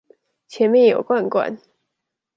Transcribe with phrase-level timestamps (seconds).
[0.47, 1.59] 前面有罐罐！